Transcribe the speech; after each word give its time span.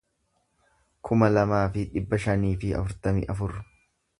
kuma 1.09 1.29
lamaa 1.33 1.61
fi 1.75 1.85
dhibba 1.91 2.21
shanii 2.27 2.55
fi 2.65 2.73
afurtamii 2.81 3.27
afur 3.35 3.59